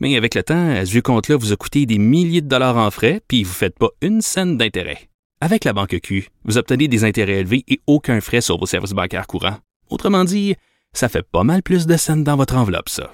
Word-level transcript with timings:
Mais 0.00 0.16
avec 0.16 0.34
le 0.34 0.42
temps, 0.42 0.84
ce 0.84 0.90
vieux 0.90 1.02
compte-là 1.02 1.36
vous 1.36 1.52
a 1.52 1.56
coûté 1.56 1.86
des 1.86 1.98
milliers 1.98 2.40
de 2.40 2.48
dollars 2.48 2.78
en 2.78 2.90
frais, 2.90 3.20
puis 3.28 3.44
vous 3.44 3.50
ne 3.50 3.54
faites 3.54 3.78
pas 3.78 3.90
une 4.00 4.22
scène 4.22 4.56
d'intérêt. 4.56 5.10
Avec 5.42 5.64
la 5.64 5.72
Banque 5.72 5.98
Q, 6.02 6.28
vous 6.44 6.58
obtenez 6.58 6.88
des 6.88 7.04
intérêts 7.04 7.40
élevés 7.40 7.64
et 7.68 7.80
aucun 7.86 8.20
frais 8.20 8.40
sur 8.40 8.58
vos 8.58 8.66
services 8.66 8.92
bancaires 8.92 9.26
courants. 9.26 9.58
Autrement 9.90 10.24
dit, 10.24 10.54
ça 10.92 11.08
fait 11.08 11.22
pas 11.22 11.44
mal 11.44 11.62
plus 11.62 11.86
de 11.86 11.96
scènes 11.96 12.24
dans 12.24 12.36
votre 12.36 12.56
enveloppe, 12.56 12.88
ça. 12.88 13.12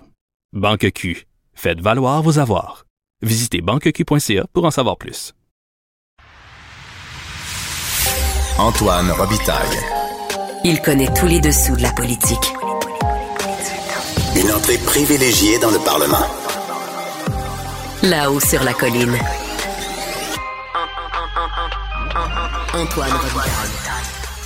Banque 0.53 0.91
Q. 0.93 1.27
Faites 1.55 1.81
valoir 1.81 2.23
vos 2.23 2.39
avoirs. 2.39 2.87
Visitez 3.23 3.61
banqueq.ca 3.61 4.47
pour 4.53 4.65
en 4.65 4.71
savoir 4.71 4.97
plus. 4.97 5.33
Antoine 8.59 9.11
Robitaille. 9.11 9.79
Il 10.65 10.81
connaît 10.81 11.13
tous 11.15 11.27
les 11.27 11.41
dessous 11.41 11.77
de 11.77 11.83
la 11.83 11.93
politique. 11.93 12.53
Une 14.35 14.51
entrée 14.51 14.79
privilégiée 14.79 15.59
dans 15.59 15.71
le 15.71 15.79
Parlement. 15.85 16.27
Là-haut 18.11 18.39
sur 18.39 18.63
la 18.63 18.73
colline. 18.73 19.17
Antoine. 22.73 23.11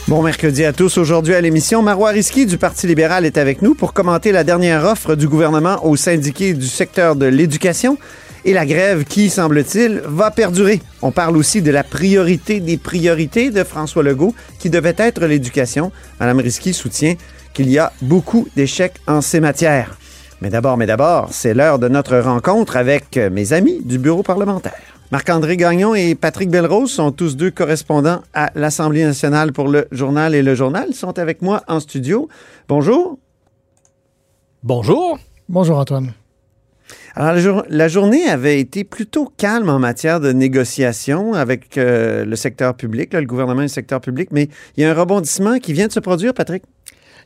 Bon 0.08 0.22
mercredi 0.22 0.64
à 0.64 0.72
tous. 0.72 0.96
Aujourd'hui 0.96 1.34
à 1.34 1.42
l'émission, 1.42 1.82
Marois 1.82 2.10
Risky 2.10 2.46
du 2.46 2.56
Parti 2.56 2.86
libéral 2.86 3.26
est 3.26 3.36
avec 3.36 3.60
nous 3.60 3.74
pour 3.74 3.92
commenter 3.92 4.32
la 4.32 4.44
dernière 4.44 4.84
offre 4.84 5.14
du 5.14 5.28
gouvernement 5.28 5.84
aux 5.84 5.96
syndiqués 5.96 6.54
du 6.54 6.66
secteur 6.66 7.16
de 7.16 7.26
l'éducation 7.26 7.98
et 8.46 8.54
la 8.54 8.64
grève 8.64 9.04
qui, 9.04 9.28
semble-t-il, 9.28 10.00
va 10.06 10.30
perdurer. 10.30 10.80
On 11.02 11.10
parle 11.10 11.36
aussi 11.36 11.60
de 11.60 11.70
la 11.70 11.84
priorité 11.84 12.60
des 12.60 12.78
priorités 12.78 13.50
de 13.50 13.62
François 13.62 14.02
Legault 14.02 14.34
qui 14.58 14.70
devait 14.70 14.96
être 14.96 15.26
l'éducation. 15.26 15.92
Madame 16.18 16.38
Risky 16.38 16.72
soutient 16.72 17.14
qu'il 17.52 17.68
y 17.68 17.78
a 17.78 17.92
beaucoup 18.00 18.48
d'échecs 18.56 18.94
en 19.06 19.20
ces 19.20 19.40
matières. 19.40 19.99
Mais 20.42 20.48
d'abord, 20.50 20.76
mais 20.76 20.86
d'abord, 20.86 21.28
c'est 21.32 21.52
l'heure 21.54 21.78
de 21.78 21.88
notre 21.88 22.16
rencontre 22.18 22.76
avec 22.76 23.16
mes 23.30 23.52
amis 23.52 23.80
du 23.84 23.98
bureau 23.98 24.22
parlementaire. 24.22 24.72
Marc-André 25.12 25.56
Gagnon 25.56 25.94
et 25.94 26.14
Patrick 26.14 26.50
Belrose 26.50 26.90
sont 26.92 27.10
tous 27.12 27.36
deux 27.36 27.50
correspondants 27.50 28.22
à 28.32 28.50
l'Assemblée 28.54 29.04
nationale 29.04 29.52
pour 29.52 29.68
le 29.68 29.86
journal 29.90 30.34
et 30.34 30.42
le 30.42 30.54
journal. 30.54 30.86
Ils 30.88 30.94
sont 30.94 31.18
avec 31.18 31.42
moi 31.42 31.62
en 31.68 31.80
studio. 31.80 32.28
Bonjour. 32.68 33.18
Bonjour. 34.62 35.18
Bonjour 35.48 35.78
Antoine. 35.78 36.12
Alors, 37.16 37.32
la, 37.34 37.40
jour- 37.40 37.62
la 37.68 37.88
journée 37.88 38.28
avait 38.28 38.60
été 38.60 38.84
plutôt 38.84 39.30
calme 39.36 39.68
en 39.68 39.80
matière 39.80 40.20
de 40.20 40.32
négociation 40.32 41.34
avec 41.34 41.76
euh, 41.76 42.24
le 42.24 42.36
secteur 42.36 42.74
public, 42.74 43.12
là, 43.12 43.20
le 43.20 43.26
gouvernement 43.26 43.60
et 43.62 43.64
le 43.64 43.68
secteur 43.68 44.00
public, 44.00 44.28
mais 44.30 44.48
il 44.76 44.82
y 44.84 44.86
a 44.86 44.90
un 44.90 44.94
rebondissement 44.94 45.58
qui 45.58 45.72
vient 45.72 45.88
de 45.88 45.92
se 45.92 46.00
produire, 46.00 46.32
Patrick. 46.34 46.62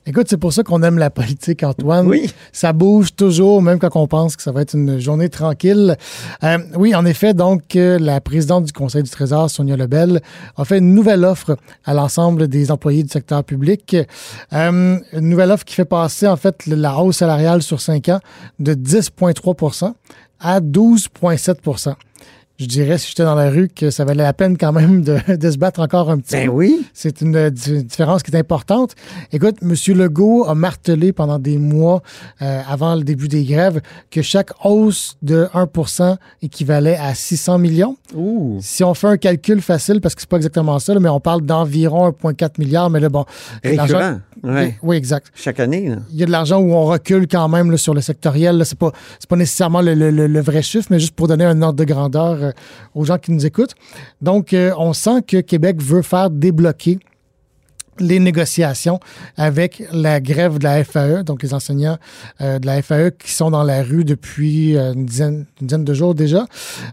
Écoute, 0.06 0.26
c'est 0.28 0.36
pour 0.36 0.52
ça 0.52 0.62
qu'on 0.62 0.82
aime 0.82 0.98
la 0.98 1.08
politique, 1.08 1.62
Antoine. 1.62 2.06
Oui. 2.06 2.30
Ça 2.52 2.74
bouge 2.74 3.14
toujours, 3.16 3.62
même 3.62 3.78
quand 3.78 3.88
on 3.94 4.06
pense 4.06 4.36
que 4.36 4.42
ça 4.42 4.52
va 4.52 4.60
être 4.60 4.74
une 4.74 4.98
journée 4.98 5.30
tranquille. 5.30 5.96
Euh, 6.42 6.58
oui, 6.76 6.94
en 6.94 7.06
effet, 7.06 7.32
donc, 7.32 7.74
euh, 7.74 7.98
la 7.98 8.20
présidente 8.20 8.64
du 8.64 8.72
Conseil 8.72 9.02
du 9.02 9.08
Trésor, 9.08 9.48
Sonia 9.48 9.76
Lebel, 9.76 10.20
a 10.58 10.64
fait 10.66 10.76
une 10.76 10.94
nouvelle 10.94 11.24
offre 11.24 11.56
à 11.86 11.94
l'ensemble 11.94 12.48
des 12.48 12.70
employés 12.70 13.02
du 13.02 13.08
secteur 13.08 13.42
public. 13.44 13.96
Euh, 14.52 14.98
une 15.14 15.28
nouvelle 15.30 15.50
offre 15.50 15.64
qui 15.64 15.74
fait 15.74 15.86
passer, 15.86 16.28
en 16.28 16.36
fait, 16.36 16.66
la 16.66 16.98
hausse 16.98 17.16
salariale 17.16 17.62
sur 17.62 17.80
cinq 17.80 18.10
ans 18.10 18.20
de 18.58 18.74
10,3% 18.74 19.94
à 20.38 20.60
12,7 20.60 21.94
je 22.58 22.66
dirais, 22.66 22.98
si 22.98 23.08
j'étais 23.08 23.24
dans 23.24 23.34
la 23.34 23.50
rue, 23.50 23.68
que 23.68 23.90
ça 23.90 24.04
valait 24.04 24.22
la 24.22 24.32
peine 24.32 24.56
quand 24.56 24.72
même 24.72 25.02
de, 25.02 25.18
de 25.36 25.50
se 25.50 25.58
battre 25.58 25.80
encore 25.80 26.10
un 26.10 26.18
petit 26.18 26.32
Ben 26.34 26.46
peu. 26.46 26.52
oui. 26.52 26.86
C'est 26.92 27.20
une 27.20 27.34
euh, 27.36 27.50
di- 27.50 27.82
différence 27.84 28.22
qui 28.22 28.30
est 28.30 28.38
importante. 28.38 28.94
Écoute, 29.32 29.56
M. 29.62 29.74
Legault 29.96 30.44
a 30.46 30.54
martelé 30.54 31.12
pendant 31.12 31.38
des 31.38 31.58
mois 31.58 32.02
euh, 32.42 32.60
avant 32.68 32.94
le 32.94 33.02
début 33.02 33.26
des 33.28 33.44
grèves 33.44 33.80
que 34.10 34.22
chaque 34.22 34.50
hausse 34.64 35.16
de 35.22 35.48
1% 35.52 36.16
équivalait 36.42 36.96
à 36.96 37.14
600 37.14 37.58
millions. 37.58 37.96
Ouh. 38.14 38.58
Si 38.60 38.84
on 38.84 38.94
fait 38.94 39.08
un 39.08 39.16
calcul 39.16 39.60
facile, 39.60 40.00
parce 40.00 40.14
que 40.14 40.20
c'est 40.20 40.30
pas 40.30 40.36
exactement 40.36 40.78
ça, 40.78 40.94
là, 40.94 41.00
mais 41.00 41.08
on 41.08 41.20
parle 41.20 41.42
d'environ 41.42 42.10
1,4 42.10 42.50
milliard, 42.58 42.88
mais 42.90 43.00
là, 43.00 43.08
bon... 43.08 43.24
Récurrent. 43.64 44.18
Ouais. 44.42 44.76
Oui, 44.82 44.96
exact. 44.96 45.28
Chaque 45.34 45.58
année. 45.58 45.88
là. 45.88 45.96
Il 46.12 46.18
y 46.18 46.22
a 46.22 46.26
de 46.26 46.30
l'argent 46.30 46.58
où 46.60 46.72
on 46.72 46.84
recule 46.84 47.26
quand 47.26 47.48
même 47.48 47.70
là, 47.70 47.76
sur 47.78 47.94
le 47.94 48.00
sectoriel. 48.02 48.62
C'est 48.66 48.78
pas, 48.78 48.92
pas 49.28 49.36
nécessairement 49.36 49.80
le, 49.80 49.94
le- 49.94 50.10
le- 50.10 50.26
le 50.26 50.40
vrai 50.40 50.60
chiffre, 50.62 50.86
mais 50.90 51.00
juste 51.00 51.14
pour 51.14 51.28
donner 51.28 51.44
un 51.44 51.62
ordre 51.62 51.78
de 51.78 51.84
grandeur 51.84 52.43
aux 52.94 53.04
gens 53.04 53.18
qui 53.18 53.32
nous 53.32 53.46
écoutent. 53.46 53.74
Donc, 54.20 54.52
euh, 54.52 54.72
on 54.78 54.92
sent 54.92 55.22
que 55.26 55.40
Québec 55.40 55.80
veut 55.80 56.02
faire 56.02 56.30
débloquer 56.30 56.98
les 58.00 58.18
négociations 58.18 59.00
avec 59.36 59.82
la 59.92 60.20
grève 60.20 60.58
de 60.58 60.64
la 60.64 60.82
FAE, 60.84 61.22
donc 61.22 61.42
les 61.42 61.54
enseignants 61.54 61.98
euh, 62.40 62.58
de 62.58 62.66
la 62.66 62.82
FAE 62.82 63.10
qui 63.12 63.32
sont 63.32 63.50
dans 63.50 63.62
la 63.62 63.82
rue 63.82 64.04
depuis 64.04 64.76
euh, 64.76 64.92
une, 64.94 65.06
dizaine, 65.06 65.44
une 65.60 65.66
dizaine 65.66 65.84
de 65.84 65.94
jours 65.94 66.14
déjà, 66.14 66.46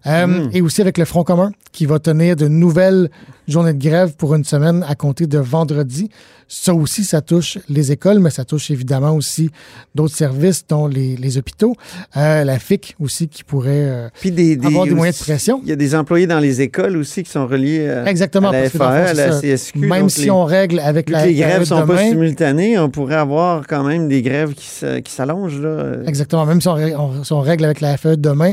Euh, 0.07 0.47
et 0.53 0.61
aussi 0.61 0.81
avec 0.81 0.97
le 0.97 1.05
Front 1.05 1.23
commun 1.23 1.51
qui 1.71 1.85
va 1.85 1.99
tenir 1.99 2.35
de 2.35 2.47
nouvelles 2.47 3.09
journées 3.47 3.73
de 3.73 3.81
grève 3.81 4.13
pour 4.15 4.35
une 4.35 4.43
semaine 4.43 4.85
à 4.87 4.95
compter 4.95 5.25
de 5.27 5.37
vendredi. 5.37 6.09
Ça 6.53 6.73
aussi, 6.73 7.05
ça 7.05 7.21
touche 7.21 7.57
les 7.69 7.93
écoles, 7.93 8.19
mais 8.19 8.29
ça 8.29 8.43
touche 8.43 8.71
évidemment 8.71 9.11
aussi 9.15 9.49
d'autres 9.95 10.15
services, 10.15 10.65
dont 10.67 10.85
les, 10.87 11.15
les 11.15 11.37
hôpitaux, 11.37 11.75
la 12.13 12.59
FIC 12.59 12.95
aussi 12.99 13.29
qui 13.29 13.45
pourrait 13.45 14.09
Puis 14.19 14.31
des, 14.31 14.57
des- 14.57 14.67
avoir 14.67 14.83
des 14.85 14.91
moyens 14.93 15.15
de 15.17 15.21
aussi- 15.21 15.31
pression. 15.31 15.61
Il 15.63 15.69
y 15.69 15.71
a 15.71 15.77
des 15.77 15.95
employés 15.95 16.27
dans 16.27 16.39
les 16.41 16.59
écoles 16.59 16.97
aussi 16.97 17.23
qui 17.23 17.31
sont 17.31 17.47
reliés 17.47 17.87
à, 17.87 18.05
Exactement. 18.09 18.49
à 18.49 18.51
la 18.51 18.69
FAE, 18.69 18.77
fond, 18.77 18.83
à 18.83 19.13
la. 19.13 19.39
CSQ. 19.39 19.79
Même 19.79 20.01
donc 20.01 20.11
si 20.11 20.23
les- 20.23 20.31
on 20.31 20.43
règle 20.43 20.79
avec 20.91 21.09
la 21.09 21.25
les 21.25 21.33
grèves 21.33 21.59
FAE 21.59 21.65
sont 21.65 21.87
pas 21.87 21.97
simultanées, 21.97 22.77
on 22.77 22.89
pourrait 22.89 23.15
avoir 23.15 23.65
quand 23.67 23.83
même 23.83 24.07
des 24.07 24.21
grèves 24.21 24.53
qui 24.53 25.11
s'allongent. 25.11 25.59
là. 25.59 25.93
Exactement. 26.05 26.45
Même 26.45 26.61
si 26.61 26.67
on, 26.67 26.73
ré- 26.73 26.95
on- 26.95 27.23
si 27.23 27.33
on 27.33 27.39
règle 27.41 27.65
avec 27.65 27.81
la 27.81 27.97
FAE 27.97 28.15
demain, 28.17 28.51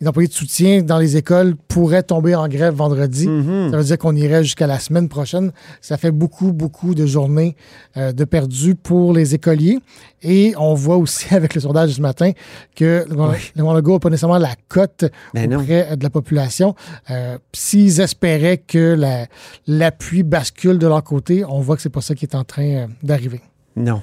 les 0.00 0.08
employés 0.08 0.28
de 0.28 0.32
soutien 0.34 0.82
dans 0.82 0.98
les 0.98 1.16
écoles 1.16 1.54
pourraient 1.68 2.02
tomber 2.02 2.34
en 2.34 2.48
grève 2.48 2.74
vendredi. 2.74 3.28
Mhm. 3.28 3.70
Ça 3.70 3.76
veut 3.76 3.84
dire 3.84 3.98
qu'on 3.98 4.16
irait 4.16 4.42
jusqu'à 4.42 4.66
la 4.66 4.78
semaine 4.78 5.08
prochaine. 5.08 5.52
Ça 5.80 5.96
fait 5.96 6.10
beaucoup, 6.10 6.52
beaucoup 6.52 6.94
de 6.94 7.06
journées 7.06 7.56
euh, 7.96 8.12
de 8.12 8.24
perdus 8.24 8.74
pour 8.74 9.12
les 9.12 9.34
écoliers. 9.34 9.78
Et 10.26 10.54
on 10.58 10.72
voit 10.74 10.96
aussi 10.96 11.26
avec 11.34 11.54
le 11.54 11.60
sondage 11.60 11.90
de 11.90 11.94
ce 11.94 12.00
matin 12.00 12.32
que 12.74 13.04
le 13.08 13.14
gouvernement- 13.14 13.72
le 13.74 13.76
Legault 13.78 13.92
n'a 13.94 13.98
pas 14.00 14.10
nécessairement 14.10 14.38
la 14.38 14.54
cote 14.68 15.04
Ben 15.34 15.50
non. 15.50 15.60
auprès 15.60 15.96
de 15.96 16.02
la 16.02 16.10
population. 16.10 16.74
Euh, 17.10 17.36
S'ils 17.52 18.00
espéraient 18.00 18.58
que 18.58 18.94
la- 18.94 19.26
l'appui 19.66 20.22
bascule 20.22 20.78
de 20.78 20.86
leur 20.86 21.02
côté, 21.04 21.44
on 21.44 21.60
voit 21.74 21.76
que 21.76 21.82
c'est 21.82 21.90
pas 21.90 22.00
ça 22.00 22.14
qui 22.14 22.24
est 22.24 22.34
en 22.34 22.44
train 22.44 22.62
euh, 22.68 22.86
d'arriver. 23.02 23.40
Non. 23.76 24.00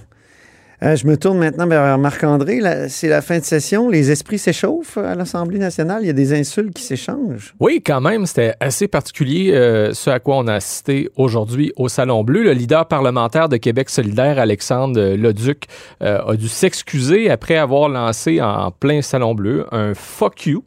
Euh, 0.83 0.95
je 0.95 1.05
me 1.05 1.15
tourne 1.15 1.37
maintenant 1.37 1.67
vers 1.67 1.95
Marc-André. 1.99 2.59
La- 2.59 2.89
C'est 2.89 3.07
la 3.07 3.21
fin 3.21 3.37
de 3.37 3.43
session. 3.43 3.87
Les 3.87 4.09
esprits 4.09 4.39
s'échauffent 4.39 4.97
à 4.97 5.13
l'Assemblée 5.13 5.59
nationale. 5.59 5.99
Il 6.01 6.07
y 6.07 6.09
a 6.09 6.13
des 6.13 6.33
insultes 6.33 6.73
qui 6.73 6.81
s'échangent. 6.81 7.53
Oui, 7.59 7.83
quand 7.85 8.01
même, 8.01 8.25
c'était 8.25 8.55
assez 8.59 8.87
particulier 8.87 9.51
euh, 9.53 9.93
ce 9.93 10.09
à 10.09 10.19
quoi 10.19 10.37
on 10.37 10.47
a 10.47 10.55
assisté 10.55 11.09
aujourd'hui 11.17 11.71
au 11.75 11.87
Salon 11.87 12.23
Bleu. 12.23 12.41
Le 12.43 12.53
leader 12.53 12.87
parlementaire 12.87 13.47
de 13.47 13.57
Québec 13.57 13.91
solidaire, 13.91 14.39
Alexandre 14.39 14.99
Leduc, 15.15 15.65
euh, 16.01 16.19
a 16.25 16.35
dû 16.35 16.47
s'excuser 16.47 17.29
après 17.29 17.57
avoir 17.57 17.87
lancé 17.87 18.41
en 18.41 18.71
plein 18.71 19.03
Salon 19.03 19.35
Bleu 19.35 19.67
un 19.71 19.93
fuck 19.93 20.47
you. 20.47 20.63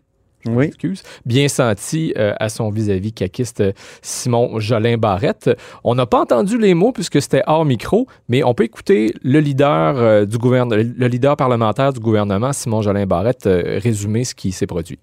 Oui. 0.46 0.66
excuse, 0.66 1.02
bien 1.24 1.48
senti 1.48 2.12
euh, 2.18 2.34
à 2.38 2.48
son 2.48 2.70
vis-à-vis 2.70 3.12
caquiste 3.12 3.60
euh, 3.60 3.72
Simon 4.02 4.60
Jolin 4.60 4.98
Barrette. 4.98 5.50
On 5.84 5.94
n'a 5.94 6.06
pas 6.06 6.20
entendu 6.20 6.58
les 6.58 6.74
mots 6.74 6.92
puisque 6.92 7.20
c'était 7.22 7.42
hors 7.46 7.64
micro, 7.64 8.06
mais 8.28 8.42
on 8.44 8.52
peut 8.52 8.64
écouter 8.64 9.14
le 9.22 9.40
leader 9.40 9.96
euh, 9.96 10.26
du 10.26 10.36
gouvernement, 10.36 10.82
le 10.96 11.08
leader 11.08 11.36
parlementaire 11.36 11.92
du 11.92 12.00
gouvernement, 12.00 12.52
Simon 12.52 12.82
Jolin 12.82 13.06
Barrette, 13.06 13.46
euh, 13.46 13.80
résumer 13.82 14.24
ce 14.24 14.34
qui 14.34 14.52
s'est 14.52 14.66
produit. 14.66 14.98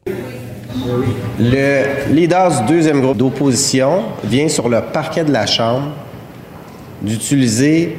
Le 1.39 2.13
leader 2.13 2.61
du 2.61 2.73
deuxième 2.73 3.01
groupe 3.01 3.17
d'opposition 3.17 4.03
vient 4.23 4.47
sur 4.47 4.69
le 4.69 4.81
parquet 4.93 5.23
de 5.23 5.31
la 5.31 5.45
Chambre 5.45 5.89
d'utiliser 7.01 7.97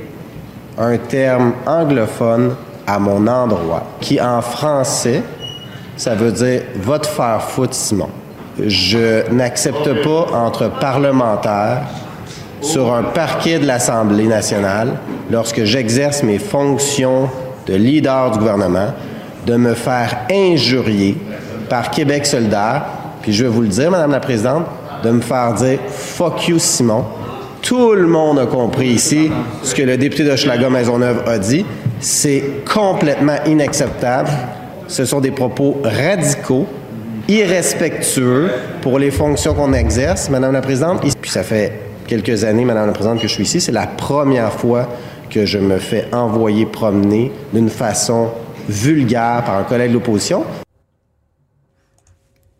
un 0.78 0.96
terme 0.96 1.52
anglophone 1.66 2.54
à 2.86 2.98
mon 2.98 3.26
endroit, 3.26 3.84
qui 4.00 4.20
en 4.20 4.40
français, 4.40 5.22
ça 5.96 6.14
veut 6.14 6.32
dire 6.32 6.62
«va 6.76 6.98
te 6.98 7.06
faire 7.06 7.42
foutre, 7.42 7.74
Simon». 7.74 8.08
Je 8.66 9.30
n'accepte 9.30 10.02
pas 10.02 10.26
entre 10.34 10.68
parlementaires 10.68 11.82
sur 12.60 12.92
un 12.92 13.02
parquet 13.02 13.58
de 13.58 13.66
l'Assemblée 13.66 14.26
nationale, 14.26 14.92
lorsque 15.30 15.64
j'exerce 15.64 16.22
mes 16.22 16.38
fonctions 16.38 17.28
de 17.66 17.74
leader 17.74 18.30
du 18.30 18.38
gouvernement, 18.38 18.92
de 19.46 19.56
me 19.56 19.74
faire 19.74 20.26
injurier 20.30 21.16
par 21.68 21.90
Québec 21.90 22.26
solidaire. 22.26 22.84
Puis 23.22 23.32
je 23.32 23.44
vais 23.44 23.50
vous 23.50 23.62
le 23.62 23.68
dire, 23.68 23.90
Madame 23.90 24.12
la 24.12 24.20
Présidente, 24.20 24.64
de 25.02 25.10
me 25.10 25.20
faire 25.20 25.54
dire 25.54 25.78
fuck 25.88 26.48
you 26.48 26.58
Simon. 26.58 27.04
Tout 27.62 27.94
le 27.94 28.06
monde 28.06 28.38
a 28.38 28.46
compris 28.46 28.88
ici 28.88 29.30
ce 29.62 29.74
que 29.74 29.82
le 29.82 29.96
député 29.96 30.24
de 30.24 30.36
Schlager 30.36 30.68
Maisonneuve 30.68 31.22
a 31.26 31.38
dit. 31.38 31.64
C'est 32.00 32.42
complètement 32.72 33.36
inacceptable. 33.46 34.30
Ce 34.92 35.06
sont 35.06 35.20
des 35.20 35.30
propos 35.30 35.78
radicaux, 35.82 36.66
irrespectueux 37.26 38.50
pour 38.82 38.98
les 38.98 39.10
fonctions 39.10 39.54
qu'on 39.54 39.72
exerce, 39.72 40.28
Madame 40.28 40.52
la 40.52 40.60
Présidente. 40.60 41.00
Puis 41.18 41.30
ça 41.30 41.42
fait 41.42 41.72
quelques 42.06 42.44
années, 42.44 42.66
Madame 42.66 42.88
la 42.88 42.92
Présidente, 42.92 43.18
que 43.18 43.26
je 43.26 43.32
suis 43.32 43.44
ici. 43.44 43.58
C'est 43.58 43.72
la 43.72 43.86
première 43.86 44.52
fois 44.52 44.90
que 45.30 45.46
je 45.46 45.56
me 45.56 45.78
fais 45.78 46.08
envoyer 46.12 46.66
promener 46.66 47.32
d'une 47.54 47.70
façon 47.70 48.28
vulgaire 48.68 49.42
par 49.46 49.56
un 49.56 49.62
collègue 49.62 49.88
de 49.88 49.94
l'opposition. 49.94 50.44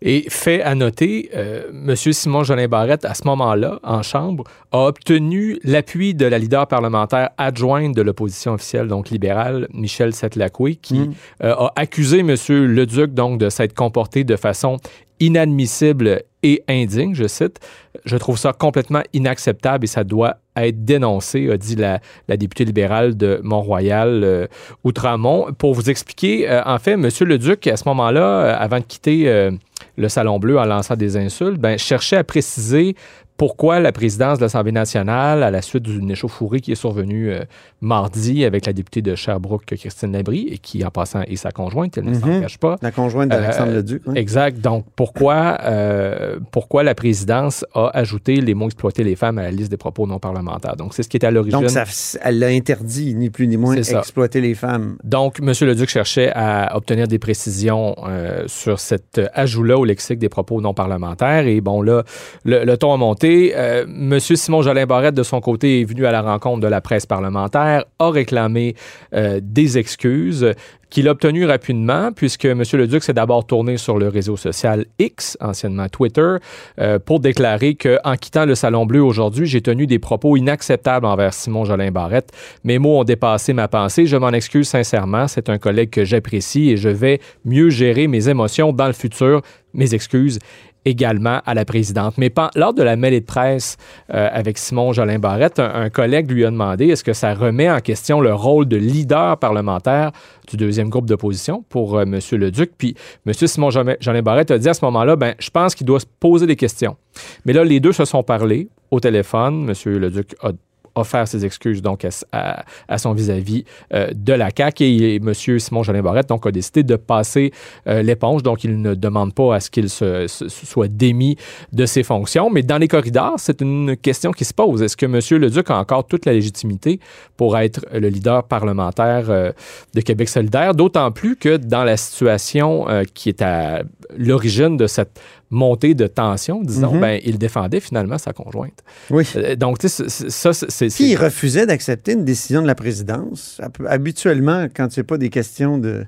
Et 0.04 0.26
fait 0.28 0.60
à 0.62 0.75
noter, 0.75 1.31
euh, 1.34 1.62
M. 1.72 1.94
Simon 1.94 2.43
Jolin 2.43 2.66
Barrette, 2.66 3.04
à 3.04 3.14
ce 3.14 3.25
moment-là, 3.26 3.78
en 3.84 4.02
Chambre, 4.02 4.44
a 4.72 4.87
obtenu 4.87 5.58
l'appui 5.62 6.14
de 6.14 6.26
la 6.26 6.38
leader 6.38 6.66
parlementaire 6.66 7.31
adjointe 7.38 7.94
de 7.94 8.02
l'opposition 8.02 8.54
officielle, 8.54 8.88
donc 8.88 9.10
libérale, 9.10 9.69
Michel 9.72 10.12
Setlacoué, 10.12 10.75
qui 10.75 10.99
Mm. 11.00 11.14
euh, 11.44 11.54
a 11.54 11.72
accusé 11.76 12.19
M. 12.20 12.34
Leduc 12.50 13.14
donc, 13.14 13.38
de 13.38 13.49
s'être 13.49 13.75
comporté 13.75 14.25
de 14.25 14.37
façon 14.37 14.78
inadmissible 15.22 16.24
et 16.42 16.64
indigne, 16.69 17.14
je 17.14 17.28
cite. 17.28 17.60
Je 18.04 18.16
trouve 18.16 18.36
ça 18.36 18.52
complètement 18.52 19.02
inacceptable 19.12 19.84
et 19.84 19.86
ça 19.86 20.02
doit 20.02 20.38
être 20.56 20.84
dénoncé, 20.84 21.48
a 21.48 21.56
dit 21.56 21.76
la, 21.76 22.00
députée 22.36 22.64
libérale 22.64 23.16
de 23.16 23.40
Mont-Royal, 23.44 24.22
euh, 24.24 24.46
Outremont. 24.82 25.52
Pour 25.56 25.74
vous 25.74 25.88
expliquer, 25.88 26.50
euh, 26.50 26.60
en 26.66 26.78
fait, 26.78 26.92
M. 26.92 27.08
Leduc, 27.20 27.69
à 27.69 27.76
ce 27.76 27.88
moment-là, 27.88 28.22
euh, 28.22 28.56
avant 28.58 28.80
de 28.80 28.84
quitter 28.84 29.28
euh, 29.28 29.52
le 29.96 30.08
Salon 30.08 30.40
Bleu 30.40 30.58
en 30.58 30.64
lançant 30.64 30.96
des 30.96 31.16
insultes, 31.16 31.58
ben, 31.58 31.78
cherchait 31.78 32.16
à 32.16 32.24
préciser 32.24 32.96
pourquoi 33.37 33.81
la 33.81 33.90
présidence 33.93 34.38
de 34.38 34.44
l'Assemblée 34.44 34.73
nationale, 34.73 35.43
à 35.43 35.50
la 35.50 35.62
suite 35.62 35.82
d'une 35.82 36.11
échauffourée 36.11 36.61
qui 36.61 36.73
est 36.73 36.76
survenue 36.76 37.31
euh, 37.31 37.40
mardi 37.81 38.44
avec 38.44 38.67
la 38.67 38.73
députée 38.73 39.02
de 39.02 39.14
Sherbrooke, 39.14 39.64
Christine 39.67 40.12
Labrie, 40.12 40.46
et 40.50 40.58
qui, 40.58 40.84
en 40.84 40.90
passant, 40.90 41.23
est 41.23 41.37
sa 41.37 41.50
conjointe, 41.50 41.99
elle 41.99 42.05
ne 42.05 42.14
s'en 42.14 42.26
Mhm. 42.26 42.40
cache 42.43 42.58
pas. 42.58 42.76
La 42.82 42.90
conjointe 42.93 43.31
d'Alexandre 43.31 43.73
Euh, 43.73 43.76
Leduc. 43.76 44.02
oui. 44.06 44.14
Exact. 44.19 44.61
Donc, 44.61 44.84
pourquoi, 44.94 45.58
euh, 45.64 46.38
pourquoi 46.52 46.82
la 46.84 46.94
présidence 46.94 47.64
a 47.75 47.90
ajouté 47.94 48.37
les 48.37 48.55
mots 48.55 48.67
exploiter 48.67 49.02
les 49.02 49.17
femmes 49.17 49.38
à 49.38 49.43
la 49.43 49.50
liste 49.50 49.70
des 49.70 49.76
propos 49.76 50.06
non 50.06 50.19
parlementaires? 50.19 50.76
Donc, 50.76 50.94
c'est 50.94 51.02
ce 51.02 51.08
qui 51.08 51.17
est 51.17 51.25
à 51.25 51.31
l'origine. 51.31 51.61
Donc, 51.61 51.70
ça, 51.70 51.84
elle 52.23 52.38
l'a 52.38 52.49
interdit, 52.49 53.14
ni 53.14 53.31
plus 53.31 53.49
ni 53.49 53.56
moins, 53.56 53.75
exploiter 53.75 54.40
les 54.40 54.55
femmes. 54.55 54.96
Donc, 55.05 55.40
M. 55.40 55.52
Leduc 55.69 55.88
cherchait 55.88 56.31
à 56.34 56.76
obtenir 56.76 57.08
des 57.08 57.19
précisions 57.19 57.96
euh, 58.06 58.44
sur 58.46 58.79
cet 58.79 59.20
ajout-là 59.34 59.76
au 59.79 59.84
lexique 59.84 60.19
des 60.19 60.29
propos 60.29 60.61
non 60.61 60.75
parlementaires. 60.75 61.46
Et 61.46 61.61
bon, 61.61 61.82
là, 61.82 62.02
le, 62.44 62.64
le 62.64 62.76
ton 62.76 62.93
a 62.93 62.96
monté. 62.96 63.21
Euh, 63.24 63.84
M. 63.86 64.19
Simon 64.20 64.62
Jolin 64.62 64.86
Barrette, 64.86 65.14
de 65.14 65.22
son 65.22 65.40
côté, 65.40 65.80
est 65.80 65.84
venu 65.84 66.06
à 66.06 66.12
la 66.12 66.22
rencontre 66.22 66.60
de 66.60 66.66
la 66.66 66.80
presse 66.80 67.06
parlementaire, 67.06 67.84
a 67.98 68.10
réclamé 68.10 68.74
euh, 69.14 69.40
des 69.42 69.78
excuses 69.78 70.54
qu'il 70.92 71.08
a 71.08 71.12
obtenues 71.12 71.46
rapidement, 71.46 72.12
puisque 72.12 72.44
M. 72.44 72.62
Leduc 72.74 73.02
s'est 73.02 73.14
d'abord 73.14 73.46
tourné 73.46 73.78
sur 73.78 73.96
le 73.98 74.08
réseau 74.08 74.36
social 74.36 74.84
X, 74.98 75.38
anciennement 75.40 75.88
Twitter, 75.88 76.36
euh, 76.78 76.98
pour 76.98 77.19
déclarer 77.19 77.76
qu'en 77.76 78.14
quittant 78.16 78.44
le 78.44 78.54
Salon 78.54 78.84
Bleu 78.84 79.02
aujourd'hui, 79.02 79.46
j'ai 79.46 79.62
tenu 79.62 79.86
des 79.86 79.98
propos 79.98 80.36
inacceptables 80.36 81.06
envers 81.06 81.32
Simon 81.32 81.64
Jolin 81.64 81.90
Barrette. 81.90 82.30
Mes 82.62 82.78
mots 82.78 83.00
ont 83.00 83.04
dépassé 83.04 83.54
ma 83.54 83.69
pensée. 83.69 84.04
Je 84.04 84.19
m'en 84.19 84.32
excuse 84.32 84.69
sincèrement. 84.69 85.28
C'est 85.28 85.48
un 85.48 85.56
collègue 85.56 85.88
que 85.88 86.04
j'apprécie 86.04 86.70
et 86.70 86.76
je 86.76 86.90
vais 86.90 87.20
mieux 87.46 87.70
gérer 87.70 88.06
mes 88.06 88.28
émotions 88.28 88.74
dans 88.74 88.86
le 88.86 88.92
futur. 88.92 89.40
Mes 89.72 89.94
excuses 89.94 90.38
également 90.84 91.40
à 91.46 91.55
la 91.55 91.64
présidente. 91.64 92.14
Mais 92.19 92.32
lors 92.55 92.75
de 92.75 92.82
la 92.82 92.96
mêlée 92.96 93.20
de 93.20 93.26
presse 93.26 93.76
euh, 94.12 94.29
avec 94.32 94.58
Simon 94.58 94.93
Jolin 94.93 95.19
Barrette, 95.19 95.58
un, 95.58 95.90
collègue 95.90 96.31
lui 96.31 96.44
a 96.44 96.50
demandé 96.50 96.88
est-ce 96.88 97.05
que 97.05 97.12
ça 97.12 97.34
remet 97.34 97.70
en 97.70 97.81
question 97.81 98.20
le 98.20 98.34
rôle 98.34 98.67
de 98.67 98.76
leader 98.76 99.37
parlementaire 99.38 100.12
du 100.49 100.56
deuxième 100.56 100.88
groupe 100.88 101.06
d'opposition 101.06 101.64
pour 101.69 101.96
euh, 101.96 102.02
M. 102.02 102.19
Leduc? 102.32 102.73
Puis 102.76 102.94
M. 103.26 103.32
Simon 103.32 103.70
Jolin 103.70 104.23
Barrette 104.23 104.50
a 104.50 104.58
dit 104.58 104.69
à 104.69 104.75
ce 104.75 104.84
moment-là 104.84 105.17
ben, 105.17 105.34
je 105.38 105.50
pense 105.50 105.75
qu'il 105.75 105.87
doit 105.87 106.00
se 106.00 106.06
poser 106.20 106.46
des 106.46 106.56
questions. 106.56 106.96
Mais 107.44 107.52
là, 107.52 107.64
les 107.64 107.81
deux 107.81 107.93
se 107.93 108.05
sont 108.05 108.23
parlé 108.23 108.69
au 108.90 109.00
téléphone. 109.00 109.69
M. 109.69 109.93
Leduc 109.99 110.34
a 110.43 110.52
offert 110.94 111.27
ses 111.29 111.44
excuses 111.44 111.83
donc 111.83 112.05
à, 112.33 112.65
à- 112.89 112.99
son 112.99 113.12
vis-à-vis 113.12 113.65
euh, 113.94 114.09
de 114.15 114.33
la 114.33 114.50
CAQ. 114.56 114.85
Et 114.85 115.17
M. 115.17 115.33
Simon 115.35 115.83
Jolin 115.83 116.03
Barrette 116.03 116.29
donc 116.29 116.47
a 116.47 116.50
décidé 116.50 116.83
de 116.83 116.97
passer 116.97 117.53
euh, 117.87 118.03
l'éponge. 118.03 118.43
Donc 118.43 118.65
il 118.65 118.81
ne 118.81 118.94
demande 118.94 119.35
pas 119.35 119.56
à 119.56 119.61
ce 119.61 119.71
qu'il 119.71 119.89
se, 119.89 120.27
soit 120.29 120.89
démis 120.89 121.37
de 121.73 121.87
ses 121.87 122.03
fonctions. 122.03 122.50
Mais 122.50 122.62
dans 122.62 122.79
les 122.79 122.89
corridors 122.89 123.35
c'est 123.39 123.61
une 123.61 123.97
question 123.97 124.33
qui 124.33 124.44
se 124.44 124.55
pose. 124.55 124.83
Est-ce 124.83 124.97
que 124.97 125.06
M. 125.06 125.21
Leduc 125.41 125.71
a 125.71 125.79
encore 125.79 126.06
toute 126.06 126.27
la 126.27 126.33
légitimité 126.33 127.00
pour 127.37 127.56
être 127.59 127.85
le 127.93 128.09
leader 128.09 128.44
parlementaire 128.44 129.31
euh, 129.31 129.53
de 129.94 130.00
Québec 130.00 130.29
solidaire? 130.29 130.75
D'autant 130.75 131.11
plus 131.11 131.37
que 131.37 131.56
dans 131.56 131.85
la 131.85 131.97
situation 131.97 132.87
qui 133.15 133.29
est 133.29 133.43
à 133.43 133.83
l'origine 134.17 134.77
de 134.77 134.87
cette 134.87 135.21
montée 135.52 135.94
de 135.94 136.06
tension 136.08 136.62
disons 136.62 136.94
Mhm. 136.94 137.00
ben 137.00 137.20
il 137.25 137.38
défendait 137.38 137.78
finalement 137.81 138.19
sa 138.19 138.32
conjointe 138.32 138.82
Oui. 139.10 139.25
euh, 139.37 139.54
donc, 139.54 139.78
tu 139.78 139.88
sais, 139.88 140.08
ça, 140.08 140.52
c'est-. 140.52 140.88
Puis 140.88 141.10
il 141.10 141.16
refusait 141.16 141.66
d'accepter 141.66 142.12
une 142.14 142.25
décision 142.25 142.62
de 142.62 142.66
la 142.66 142.75
présidence. 142.75 143.60
Hab- 143.62 143.87
Habituellement, 143.87 144.66
quand 144.75 144.88
c'est 144.90 145.04
pas 145.04 145.19
des 145.19 145.28
questions 145.28 145.78
de, 145.78 146.04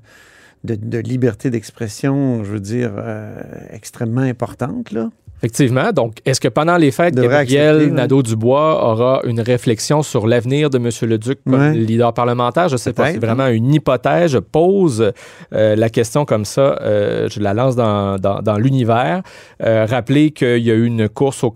de, 0.64 0.74
de 0.76 0.98
liberté 0.98 1.50
d'expression, 1.50 2.42
je 2.42 2.50
veux 2.52 2.60
dire, 2.60 2.92
euh, 2.96 3.40
extrêmement 3.70 4.22
importantes, 4.22 4.90
là. 4.92 5.10
Effectivement. 5.44 5.92
Donc, 5.92 6.14
est-ce 6.24 6.40
que 6.40 6.48
pendant 6.48 6.76
les 6.78 6.90
fêtes, 6.90 7.14
Gabriel 7.14 7.76
oui. 7.84 7.90
Nadeau-Dubois 7.90 8.90
aura 8.90 9.20
une 9.24 9.40
réflexion 9.40 10.02
sur 10.02 10.26
l'avenir 10.26 10.70
de 10.70 10.78
M. 10.78 10.88
Leduc 11.02 11.38
comme 11.44 11.54
Ouais. 11.60 11.74
leader 11.74 12.14
parlementaire? 12.14 12.68
Je 12.68 12.74
ne 12.74 12.78
sais 12.78 12.94
pas. 12.94 13.12
C'est 13.12 13.18
vraiment 13.18 13.48
une 13.48 13.72
hypothèse. 13.74 14.30
Je 14.32 14.38
pose 14.38 15.12
euh, 15.52 15.76
la 15.76 15.90
question 15.90 16.24
comme 16.24 16.46
ça. 16.46 16.78
euh, 16.80 17.28
je 17.30 17.40
la 17.40 17.52
lance 17.52 17.76
dans, 17.76 18.16
dans, 18.18 18.40
dans 18.40 18.56
l'univers. 18.56 19.22
Euh, 19.62 19.86
rappelez 19.88 20.30
qu'il 20.30 20.62
y 20.62 20.70
a 20.70 20.74
eu 20.74 20.86
une 20.86 21.08
course 21.10 21.44
au, 21.44 21.52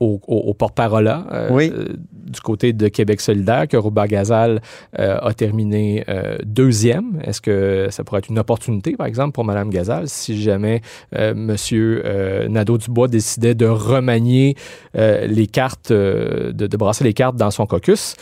au, 0.00 0.20
au- 0.26 0.36
au 0.50 0.54
porte-parole 0.54 1.14
Oui. 1.50 1.72
Du 2.30 2.40
côté 2.40 2.72
de 2.72 2.88
Québec 2.88 3.20
solidaire, 3.20 3.66
que 3.68 3.76
Robert 3.76 4.06
Gazal 4.08 4.62
euh, 4.98 5.18
a 5.20 5.34
terminé 5.34 6.04
euh, 6.08 6.36
deuxième. 6.44 7.20
Est-ce 7.24 7.40
que 7.40 7.88
ça 7.90 8.04
pourrait 8.04 8.20
être 8.20 8.28
une 8.30 8.38
opportunité, 8.38 8.96
par 8.96 9.06
exemple, 9.06 9.32
pour 9.32 9.44
Mme 9.44 9.70
Gazal, 9.70 10.08
si 10.08 10.40
jamais 10.40 10.80
euh, 11.16 11.32
M. 11.32 11.56
Nadeau-Dubois 12.48 13.08
décidait 13.08 13.54
de 13.54 13.66
remanier 13.66 14.54
les 14.94 15.46
cartes, 15.46 15.92
de, 15.92 16.52
de 16.52 16.76
brasser 16.76 17.04
les 17.04 17.14
cartes 17.14 17.36
dans 17.36 17.50
son 17.50 17.66
caucus? 17.66 18.14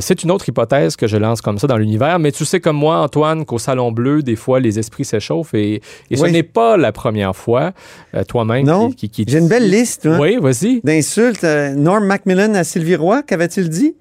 C'est 0.00 0.22
une 0.22 0.30
autre 0.30 0.48
hypothèse 0.48 0.96
que 0.96 1.06
je 1.06 1.18
lance 1.18 1.42
comme 1.42 1.58
ça 1.58 1.66
dans 1.66 1.76
l'univers, 1.76 2.18
mais 2.18 2.32
tu 2.32 2.46
sais 2.46 2.58
comme 2.58 2.76
moi, 2.76 2.96
Antoine, 3.00 3.44
qu'au 3.44 3.58
Salon 3.58 3.92
Bleu, 3.92 4.22
des 4.22 4.34
fois, 4.36 4.58
les 4.58 4.78
esprits 4.78 5.04
s'échauffent 5.04 5.52
et, 5.52 5.82
et 6.10 6.16
ce 6.16 6.22
Oui. 6.22 6.32
n'est 6.32 6.42
pas 6.42 6.78
la 6.78 6.90
première 6.90 7.36
fois, 7.36 7.72
euh, 8.14 8.24
toi-même, 8.24 8.66
qui, 8.94 9.10
qui, 9.10 9.24
qui- 9.26 9.30
J'ai 9.30 9.38
une 9.40 9.48
belle 9.48 9.68
liste, 9.70 10.06
hein, 10.06 10.16
Oui, 10.18 10.38
vas-y. 10.40 10.80
d'insultes. 10.82 11.44
Euh, 11.44 11.74
Norm 11.74 12.06
Macmillan 12.06 12.54
à 12.54 12.64
Sylvie 12.64 12.96
Roy, 12.96 13.22
qu'avait-il 13.48 13.68
dit? 13.68 13.94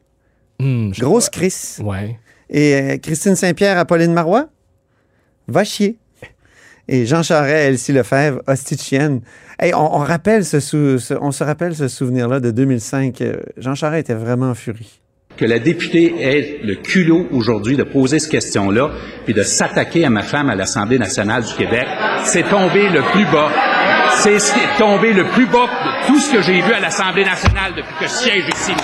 Hmm, 0.59 0.91
Grosse 0.91 1.29
Chris. 1.29 1.77
Ouais. 1.79 2.17
Et 2.49 2.73
euh, 2.75 2.97
Christine 2.97 3.35
Saint-Pierre 3.35 3.77
à 3.77 3.85
Pauline 3.85 4.13
Marois, 4.13 4.47
va 5.47 5.63
chier. 5.63 5.97
Et 6.87 7.05
Jean 7.05 7.23
Charest 7.23 7.69
Elsie 7.69 7.93
Lefebvre, 7.93 8.41
hostie 8.47 8.75
de 8.75 8.81
chienne. 8.81 9.21
Hey, 9.59 9.73
on, 9.73 9.95
on 9.95 9.99
rappelle 9.99 10.43
ce, 10.45 10.59
sou- 10.59 10.99
ce- 10.99 11.13
on 11.19 11.31
se 11.31 11.43
rappelle 11.43 11.75
ce 11.75 11.87
souvenir-là 11.87 12.39
de 12.39 12.51
2005. 12.51 13.21
Euh, 13.21 13.37
Jean 13.57 13.73
Charest 13.75 14.01
était 14.09 14.13
vraiment 14.19 14.49
en 14.49 14.55
furie. 14.55 14.99
que 15.37 15.45
la 15.45 15.59
députée 15.59 16.13
ait 16.21 16.59
le 16.63 16.75
culot 16.75 17.27
aujourd'hui 17.31 17.75
de 17.77 17.83
poser 17.83 18.19
cette 18.19 18.31
question-là, 18.31 18.91
puis 19.25 19.33
de 19.33 19.41
s'attaquer 19.43 20.05
à 20.05 20.09
ma 20.09 20.21
femme 20.23 20.49
à 20.49 20.55
l'Assemblée 20.55 20.99
nationale 20.99 21.43
du 21.43 21.53
Québec, 21.55 21.87
c'est 22.23 22.43
tomber 22.49 22.89
le 22.89 23.01
plus 23.13 23.25
bas. 23.31 23.49
C'est 24.15 24.37
tombé 24.77 25.11
le 25.13 25.23
plus 25.29 25.47
bas 25.47 25.65
de 25.65 26.07
tout 26.07 26.19
ce 26.19 26.33
que 26.33 26.41
j'ai 26.43 26.61
vu 26.61 26.71
à 26.71 26.79
l'Assemblée 26.79 27.25
nationale 27.25 27.73
depuis 27.75 27.95
que 27.99 28.05
je 28.05 28.09
siège 28.11 28.43
ici, 28.53 28.71
M. 28.71 28.77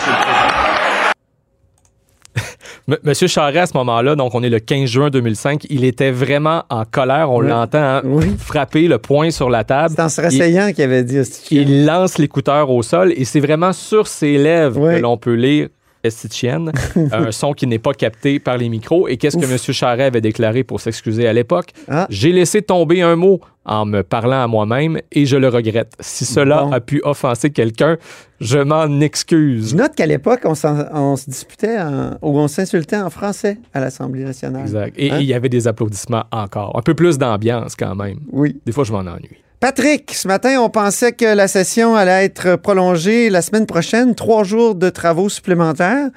Monsieur 3.03 3.27
Charest, 3.27 3.57
à 3.57 3.65
ce 3.67 3.77
moment-là, 3.77 4.15
donc 4.15 4.33
on 4.33 4.41
est 4.41 4.49
le 4.49 4.59
15 4.59 4.85
juin 4.89 5.09
2005, 5.11 5.67
il 5.69 5.83
était 5.83 6.09
vraiment 6.09 6.63
en 6.71 6.85
colère. 6.85 7.29
On 7.29 7.41
Oui. 7.41 7.47
l'entend 7.47 7.77
hein, 7.77 8.01
Oui. 8.03 8.35
frapper 8.39 8.87
le 8.87 8.97
poing 8.97 9.29
sur 9.29 9.47
la 9.51 9.63
table. 9.63 9.93
C'est 9.95 10.01
en 10.01 10.09
se 10.09 10.19
rasseyant 10.21 10.71
qu'il 10.73 10.83
avait 10.85 11.03
dit. 11.03 11.19
Il 11.51 11.85
lance 11.85 12.17
l'écouteur 12.17 12.71
au 12.71 12.81
sol 12.81 13.13
et 13.15 13.25
c'est 13.25 13.39
vraiment 13.41 13.73
sur 13.73 14.07
ses 14.07 14.39
lèvres 14.39 14.79
Oui. 14.79 14.95
que 14.95 15.01
l'on 15.01 15.17
peut 15.17 15.35
lire 15.35 15.69
Estichienne, 16.03 16.71
un 17.11 17.31
son 17.31 17.53
qui 17.53 17.67
n'est 17.67 17.79
pas 17.79 17.93
capté 17.93 18.39
par 18.39 18.57
les 18.57 18.69
micros. 18.69 19.07
Et 19.07 19.17
qu'est-ce 19.17 19.37
que. 19.37 19.45
M. 19.45 19.57
Charest 19.57 20.01
avait 20.07 20.21
déclaré 20.21 20.63
pour 20.63 20.79
s'excuser 20.79 21.27
à 21.27 21.33
l'époque? 21.33 21.71
Ah. 21.89 22.07
J'ai 22.09 22.31
laissé 22.31 22.61
tomber 22.61 23.01
un 23.01 23.15
mot 23.15 23.41
en 23.65 23.85
me 23.85 24.01
parlant 24.01 24.41
à 24.41 24.47
moi-même 24.47 24.99
et 25.11 25.25
je 25.25 25.37
le 25.37 25.47
regrette. 25.49 25.93
Si 25.99 26.25
cela 26.25 26.63
Bon. 26.63 26.71
a 26.71 26.79
pu 26.79 27.01
offenser 27.03 27.51
quelqu'un, 27.51 27.97
je 28.39 28.57
m'en 28.59 28.99
excuse. 29.01 29.71
Je 29.71 29.75
note 29.75 29.93
qu'à 29.95 30.05
l'époque, 30.07 30.41
on, 30.45 30.55
se 30.55 31.29
disputait 31.29 31.79
en- 31.79 32.11
ou 32.21 32.39
on 32.39 32.47
s'insultait 32.47 32.97
en 32.97 33.09
français 33.09 33.57
à 33.73 33.79
l'Assemblée 33.81 34.23
nationale. 34.23 34.61
Exact. 34.63 34.95
Et 34.97 35.07
et 35.07 35.11
Hein? 35.11 35.17
il 35.19 35.25
y 35.27 35.33
avait 35.33 35.49
des 35.49 35.67
applaudissements 35.67 36.23
encore. 36.31 36.77
Un 36.77 36.81
peu 36.81 36.93
plus 36.95 37.17
d'ambiance 37.17 37.75
quand 37.75 37.95
même. 37.95 38.19
Oui. 38.31 38.59
Des 38.65 38.71
fois, 38.71 38.83
je 38.85 38.91
m'en 38.91 38.99
ennuie. 38.99 39.37
Patrick, 39.59 40.13
ce 40.13 40.29
matin, 40.29 40.61
on 40.61 40.69
pensait 40.69 41.11
que 41.11 41.25
la 41.25 41.49
session 41.49 41.93
allait 41.93 42.23
être 42.23 42.55
prolongée 42.55 43.29
la 43.29 43.41
semaine 43.41 43.65
prochaine, 43.65 44.15
trois 44.15 44.45
jours 44.45 44.73
de 44.73 44.89
travaux 44.89 45.27
supplémentaires 45.27 46.11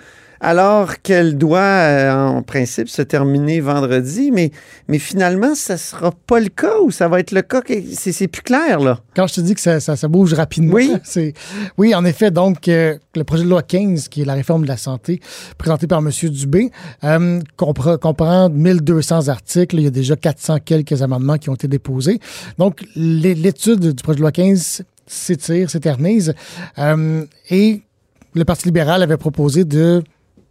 alors 0.45 1.01
qu'elle 1.03 1.39
doit, 1.39 1.61
euh, 1.61 2.13
en 2.13 2.43
principe, 2.43 2.89
se 2.89 3.01
terminer 3.01 3.61
vendredi. 3.61 4.31
Mais, 4.33 4.51
mais 4.89 4.99
finalement, 4.99 5.55
ça 5.55 5.79
sera 5.79 6.11
pas 6.27 6.41
le 6.41 6.49
cas 6.49 6.81
ou 6.85 6.91
ça 6.91 7.07
va 7.09 7.21
être 7.21 7.31
le 7.31 7.43
cas? 7.43 7.61
C'est 7.93 8.27
plus 8.27 8.43
clair, 8.43 8.81
là? 8.81 8.99
Quand 9.15 9.29
je 9.29 9.35
te 9.35 9.41
dis 9.41 9.55
que 9.55 9.61
ça, 9.61 9.79
ça- 9.79 9.95
ça 9.95 10.09
bouge 10.09 10.35
rapidement, 10.35 10.75
Oui. 10.75 10.93
oui, 11.79 11.95
en 11.95 12.05
effet. 12.05 12.33
Donc, 12.33 12.67
euh, 12.69 12.99
le 13.15 13.23
projet 13.25 13.45
de 13.45 13.49
loi 13.49 13.63
15, 13.63 14.09
qui 14.09 14.23
est 14.23 14.25
la 14.25 14.35
réforme 14.35 14.63
de 14.65 14.69
la 14.69 14.77
santé, 14.77 15.21
présenté 15.59 15.87
par 15.87 16.01
M. 16.01 16.11
Dubé, 16.31 16.71
euh, 17.05 17.41
compre- 17.57 17.97
comprend 17.99 18.49
1200 18.51 19.29
articles. 19.29 19.77
Il 19.77 19.85
y 19.85 19.87
a 19.87 19.91
déjà 19.91 20.17
400 20.17 20.59
quelques 20.65 21.01
amendements 21.03 21.39
qui 21.39 21.51
ont 21.51 21.55
été 21.55 21.69
déposés. 21.69 22.19
Donc, 22.59 22.85
l'é- 22.97 23.37
l'étude 23.37 23.79
du 23.95 24.03
projet 24.03 24.17
de 24.17 24.23
loi 24.23 24.33
15 24.33 24.83
s'étire, 25.07 25.71
s'éternise. 25.71 26.35
Euh, 26.79 27.25
et 27.51 27.83
le 28.35 28.45
Parti 28.45 28.65
libéral 28.65 29.03
avait 29.03 29.19
proposé 29.19 29.65
de 29.65 30.03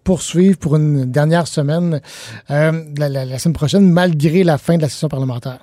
poursuivre 0.04 0.58
pour 0.58 0.76
une 0.76 1.06
dernière 1.06 1.48
semaine 1.48 2.02
euh, 2.50 2.72
la, 2.98 3.10
la- 3.10 3.26
la 3.26 3.40
semaine 3.40 3.54
prochaine, 3.54 3.90
malgré 3.90 4.44
la 4.44 4.58
fin 4.58 4.78
de 4.78 4.82
la 4.82 4.90
session 4.90 5.08
parlementaire. 5.10 5.60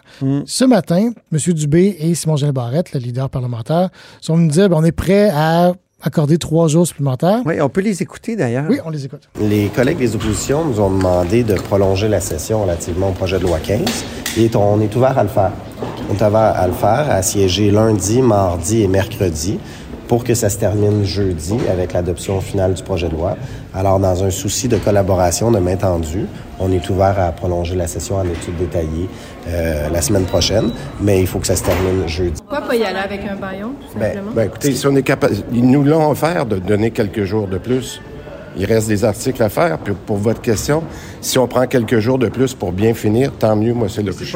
Ce 0.47 0.64
matin, 0.64 1.11
M. 1.33 1.38
Dubé 1.54 1.97
et 2.00 2.14
Simon 2.14 2.37
Jean 2.37 2.52
Barrette, 2.52 2.92
le 2.92 3.00
leader 3.00 3.28
parlementaire, 3.30 3.88
sont 4.21 4.37
venus 4.37 4.52
dire 4.52 4.68
ben, 4.68 4.76
on 4.78 4.85
est 4.85 4.92
prêt 4.92 5.30
à 5.33 5.73
accorder 6.00 6.38
trois 6.38 6.68
jours 6.68 6.87
supplémentaires. 6.87 7.40
Oui, 7.45 7.61
on 7.61 7.68
peut 7.68 7.80
les 7.80 8.00
écouter 8.02 8.37
d'ailleurs. 8.37 8.66
Oui, 8.71 8.78
on 8.85 8.90
les 8.90 9.04
écoute. 9.04 9.28
Les 9.40 9.66
collègues 9.66 9.99
des 9.99 10.14
oppositions 10.14 10.64
nous 10.64 10.78
ont 10.80 10.90
demandé 10.90 11.42
de 11.42 11.54
prolonger 11.54 12.07
la 12.09 12.21
session 12.21 12.62
relativement 12.62 13.09
au 13.09 13.12
projet 13.12 13.38
de 13.38 13.42
loi 13.45 13.59
15 13.59 13.80
et 14.38 14.49
on 14.54 14.80
est 14.80 14.95
ouvert 14.95 15.18
à 15.18 15.25
le 15.25 15.28
faire. 15.28 15.50
On 16.09 16.12
est 16.14 16.25
ouvert 16.25 16.37
à 16.57 16.66
le 16.68 16.73
faire, 16.73 17.11
à 17.11 17.21
siéger 17.23 17.73
lundi, 17.73 18.23
mardi 18.23 18.83
et 18.83 18.87
mercredi 18.88 19.59
pour 20.08 20.24
que 20.24 20.34
ça 20.34 20.48
se 20.48 20.58
termine 20.58 21.04
jeudi 21.04 21.56
avec 21.70 21.92
l'adoption 21.92 22.40
finale 22.40 22.74
du 22.74 22.82
projet 22.82 23.08
de 23.08 23.12
loi. 23.14 23.36
Alors, 23.74 24.00
dans 24.00 24.24
un 24.24 24.30
souci 24.30 24.66
de 24.66 24.78
collaboration, 24.78 25.50
de 25.50 25.58
main 25.58 25.76
tendue, 25.76 26.24
on 26.58 26.72
est 26.72 26.88
ouvert 26.90 27.20
à 27.20 27.30
prolonger 27.30 27.76
la 27.76 27.86
session 27.86 28.16
en 28.16 28.24
études 28.24 28.56
détaillées 28.58 29.08
euh, 29.48 29.88
la 29.90 30.00
semaine 30.02 30.24
prochaine, 30.24 30.70
mais 31.00 31.20
il 31.20 31.26
faut 31.26 31.38
que 31.38 31.46
ça 31.46 31.56
se 31.56 31.62
termine 31.62 32.08
jeudi. 32.08 32.40
Pourquoi 32.48 32.66
pas 32.66 32.74
y 32.74 32.82
aller 32.84 32.98
avec 32.98 33.20
un 33.30 33.36
baillon, 33.36 33.68
tout 33.92 33.98
Ben, 33.98 34.06
simplement? 34.14 34.30
Ben, 34.34 34.46
écoutez, 34.46 34.74
si 34.74 34.86
on 34.86 34.96
est 34.96 35.02
capable, 35.02 35.34
ils 35.52 35.68
nous 35.70 35.84
l'ont 35.84 36.10
offert 36.10 36.46
de 36.46 36.56
donner 36.56 36.90
quelques 36.90 37.24
jours 37.24 37.46
de 37.46 37.58
plus. 37.58 38.00
Il 38.56 38.64
reste 38.64 38.88
des 38.88 39.04
articles 39.04 39.42
à 39.42 39.50
faire. 39.50 39.78
Puis 39.78 39.94
pour 40.06 40.16
votre 40.16 40.40
question, 40.40 40.82
si 41.20 41.38
on 41.38 41.46
prend 41.46 41.66
quelques 41.66 41.98
jours 42.00 42.18
de 42.18 42.28
plus 42.28 42.54
pour 42.54 42.72
bien 42.72 42.94
finir, 42.94 43.30
tant 43.38 43.54
mieux. 43.54 43.74
Moi, 43.74 43.88
c'est 43.88 44.02
le 44.02 44.12
plus. 44.12 44.34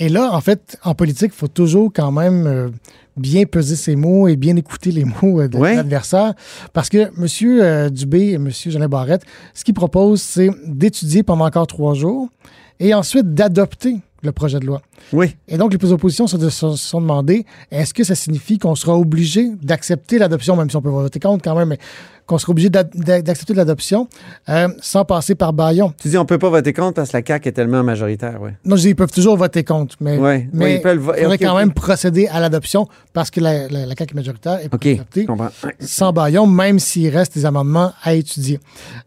Et 0.00 0.08
là, 0.08 0.30
en 0.32 0.40
fait, 0.40 0.78
en 0.82 0.94
politique, 0.94 1.30
il 1.34 1.38
faut 1.38 1.46
toujours 1.46 1.92
quand 1.94 2.10
même 2.10 2.46
euh, 2.46 2.68
bien 3.16 3.44
peser 3.44 3.76
ses 3.76 3.96
mots 3.96 4.26
et 4.28 4.36
bien 4.36 4.56
écouter 4.56 4.90
les 4.90 5.04
mots 5.22 5.40
euh, 5.42 5.46
de 5.48 5.56
Ouais. 5.58 5.76
l'adversaire. 5.76 6.32
Parce 6.72 6.88
que 6.88 6.98
M. 6.98 7.26
euh, 7.60 7.88
Dubé 7.90 8.30
et 8.30 8.34
M. 8.34 8.50
Jean 8.50 8.88
Barrette, 8.88 9.22
ce 9.54 9.62
qu'ils 9.62 9.74
proposent, 9.74 10.22
c'est 10.22 10.50
d'étudier 10.66 11.22
pendant 11.22 11.44
encore 11.46 11.66
trois 11.66 11.94
jours 11.94 12.28
et 12.80 12.94
ensuite 12.94 13.34
d'adopter 13.34 13.98
le 14.22 14.32
projet 14.32 14.58
de 14.60 14.66
loi. 14.66 14.82
Oui. 15.12 15.36
Et 15.48 15.56
donc, 15.56 15.72
les 15.72 15.92
oppositions 15.92 16.26
se, 16.26 16.36
sont 16.50 17.00
demandé 17.00 17.46
est-ce 17.70 17.94
que 17.94 18.04
ça 18.04 18.14
signifie 18.14 18.58
qu'on 18.58 18.74
sera 18.74 18.96
obligé 18.96 19.50
d'accepter 19.62 20.18
l'adoption, 20.18 20.56
même 20.56 20.70
si 20.70 20.76
on 20.76 20.82
peut 20.82 20.90
voter 20.90 21.20
contre 21.20 21.42
quand 21.44 21.56
même, 21.56 21.68
mais 21.68 21.78
qu'on 22.26 22.38
sera 22.38 22.52
obligé 22.52 22.70
d'accepter 22.70 23.54
l'adoption 23.54 24.06
euh, 24.48 24.68
sans 24.80 25.04
passer 25.04 25.34
par 25.34 25.52
baillon. 25.52 25.92
Tu 26.00 26.08
dis, 26.08 26.16
on 26.16 26.24
peut 26.24 26.38
pas 26.38 26.48
voter 26.48 26.72
contre 26.72 26.94
parce 26.94 27.10
que 27.10 27.16
la 27.16 27.24
CAQ 27.26 27.48
est 27.48 27.52
tellement 27.52 27.82
majoritaire, 27.82 28.38
oui. 28.40 28.50
Non, 28.64 28.76
je 28.76 28.82
dis, 28.82 28.88
ils 28.90 28.94
peuvent 28.94 29.10
toujours 29.10 29.36
voter 29.36 29.64
contre, 29.64 29.96
mais, 30.00 30.16
Ouais, 30.16 30.48
mais 30.52 30.64
ouais, 30.64 30.74
ils 30.76 30.80
peuvent 30.80 31.02
faudrait 31.02 31.38
quand 31.38 31.56
même 31.56 31.72
procéder 31.72 32.28
à 32.28 32.38
l'adoption 32.38 32.86
parce 33.12 33.30
que 33.32 33.40
la, 33.40 33.66
la, 33.68 33.84
la 33.84 33.94
CAQ 33.96 34.12
est 34.12 34.14
majoritaire 34.14 34.60
et 34.60 34.68
OK, 34.72 34.86
adopter 34.86 35.22
je 35.22 35.26
comprends. 35.26 35.48
Ouais. 35.64 35.74
sans 35.80 36.12
baillon, 36.12 36.46
même 36.46 36.78
s'il 36.78 37.08
reste 37.08 37.34
des 37.34 37.46
amendements 37.46 37.92
à 38.02 38.14
étudier. 38.14 38.60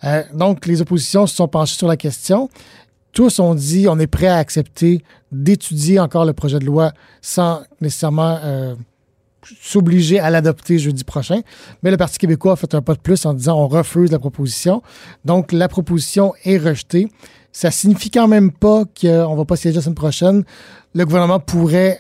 Euh, 0.04 0.24
donc, 0.34 0.66
les 0.66 0.82
oppositions 0.82 1.26
se 1.26 1.36
sont 1.36 1.48
penchées 1.48 1.76
sur 1.78 1.88
la 1.88 1.96
question. 1.96 2.50
Tous 3.14 3.40
ont 3.40 3.54
dit 3.54 3.88
on 3.88 4.00
est 4.00 4.08
prêt 4.08 4.28
à 4.28 4.38
accepter 4.38 5.04
d'étudier 5.32 6.00
encore 6.00 6.26
le 6.26 6.34
projet 6.34 6.60
de 6.60 6.66
loi 6.66 6.94
sans 7.22 7.62
nécessairement 7.80 8.40
euh, 8.44 8.76
s'obliger 9.62 10.20
à 10.20 10.30
l'adopter 10.30 10.80
jeudi 10.80 11.04
prochain. 11.04 11.42
Mais 11.84 11.92
le 11.92 11.98
Parti 11.98 12.18
québécois 12.18 12.54
a 12.54 12.56
fait 12.56 12.74
un 12.74 12.82
pas 12.82 12.96
de 12.96 13.00
plus 13.00 13.26
en 13.26 13.34
disant 13.34 13.60
on 13.60 13.68
refuse 13.68 14.12
la 14.12 14.20
proposition. 14.20 14.82
Donc, 15.26 15.52
la 15.52 15.68
proposition 15.68 16.34
est 16.44 16.58
rejetée. 16.58 17.08
Ça 17.52 17.70
signifie 17.70 18.10
quand 18.10 18.28
même 18.28 18.52
pas 18.52 18.84
qu'on 18.86 19.32
ne 19.32 19.38
va 19.38 19.46
pas 19.46 19.56
siéger 19.56 19.76
la 19.76 19.82
semaine 19.84 19.96
prochaine. 19.96 20.44
Le 20.96 21.06
gouvernement 21.06 21.40
pourrait 21.40 22.00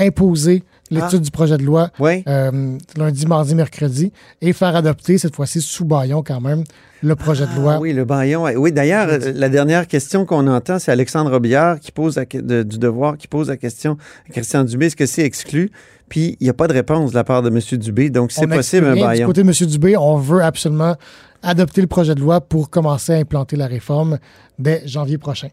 imposer 0.00 0.64
l'étude 0.90 1.22
du 1.22 1.30
projet 1.30 1.56
de 1.56 1.62
loi 1.62 1.90
Oui. 1.98 2.22
euh, 2.28 2.76
lundi, 2.96 3.26
mardi, 3.26 3.54
mercredi 3.54 4.12
et 4.42 4.52
faire 4.52 4.76
adopter 4.76 5.18
cette 5.18 5.34
fois-ci 5.34 5.60
sous 5.60 5.84
baillon 5.84 6.22
quand 6.22 6.40
même 6.40 6.64
le 7.02 7.16
projet 7.16 7.46
de 7.46 7.54
loi. 7.60 7.74
Ah 7.76 7.80
oui, 7.80 7.92
le 7.92 8.04
baillon. 8.04 8.44
Oui, 8.56 8.72
d'ailleurs, 8.72 9.08
euh, 9.10 9.32
la 9.34 9.48
dernière 9.50 9.86
question 9.86 10.24
qu'on 10.24 10.46
entend, 10.46 10.78
c'est 10.78 10.90
Alexandre 10.92 11.30
Robillard 11.30 11.78
qui 11.80 11.92
pose 11.92 12.16
la 12.16 12.24
de- 12.24 12.62
du 12.62 12.78
devoir, 12.78 13.18
qui 13.18 13.28
pose 13.28 13.48
la 13.48 13.56
question 13.58 13.98
à 14.28 14.32
Christian 14.32 14.64
Dubé, 14.64 14.86
est-ce 14.86 14.96
que 14.96 15.06
c'est 15.06 15.22
exclu? 15.24 15.70
Puis 16.14 16.36
il 16.38 16.44
n'y 16.44 16.48
a 16.48 16.54
pas 16.54 16.68
de 16.68 16.72
réponse 16.72 17.10
de 17.10 17.16
la 17.16 17.24
part 17.24 17.42
de 17.42 17.48
M. 17.48 17.58
Dubé, 17.76 18.08
donc 18.08 18.30
c'est 18.30 18.46
possible 18.46 18.86
un 18.86 18.90
exprimé, 18.92 18.94
Du 18.94 19.00
baillon. 19.02 19.26
côté 19.26 19.42
de 19.42 19.48
M. 19.48 19.66
Dubé, 19.68 19.96
on 19.96 20.16
veut 20.16 20.44
absolument 20.44 20.94
adopter 21.42 21.80
le 21.80 21.88
projet 21.88 22.14
de 22.14 22.20
loi 22.20 22.40
pour 22.40 22.70
commencer 22.70 23.12
à 23.12 23.16
implanter 23.16 23.56
la 23.56 23.66
réforme 23.66 24.18
dès 24.60 24.86
janvier 24.86 25.18
prochain. 25.18 25.48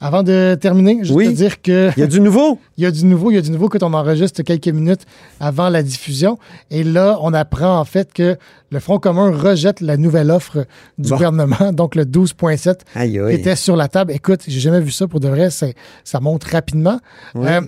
Avant 0.00 0.22
de 0.22 0.56
terminer, 0.58 1.00
je 1.02 1.12
Oui. 1.12 1.26
veux 1.26 1.32
te 1.32 1.36
dire 1.36 1.60
que 1.60 1.90
Il 1.98 2.00
y 2.00 2.02
a 2.02 2.06
du 2.06 2.20
nouveau. 2.22 2.58
il 2.78 2.84
y 2.84 2.86
a 2.86 2.90
du 2.90 3.04
nouveau, 3.04 3.30
il 3.30 3.34
y 3.34 3.36
a 3.38 3.42
du 3.42 3.50
nouveau 3.50 3.68
quand 3.68 3.82
on 3.82 3.92
enregistre 3.92 4.40
quelques 4.42 4.68
minutes 4.68 5.02
avant 5.38 5.68
la 5.68 5.82
diffusion. 5.82 6.38
Et 6.70 6.82
là, 6.82 7.18
on 7.20 7.34
apprend 7.34 7.78
en 7.78 7.84
fait 7.84 8.10
que 8.14 8.38
le 8.70 8.80
Front 8.80 8.98
commun 8.98 9.30
rejette 9.30 9.82
la 9.82 9.98
nouvelle 9.98 10.30
offre 10.30 10.64
du 10.96 11.10
Bon. 11.10 11.16
gouvernement, 11.16 11.72
donc 11.74 11.94
le 11.94 12.06
12.7 12.06 12.80
Aïe, 12.94 13.12
qui 13.12 13.18
aïe. 13.20 13.34
était 13.34 13.54
sur 13.56 13.76
la 13.76 13.88
table. 13.88 14.12
Écoute, 14.12 14.40
j'ai 14.48 14.60
jamais 14.60 14.80
vu 14.80 14.90
ça 14.92 15.06
pour 15.06 15.20
de 15.20 15.28
vrai. 15.28 15.50
Ça 15.50 16.20
monte 16.20 16.44
rapidement. 16.44 17.00
Oui. 17.34 17.46
Euh, 17.48 17.60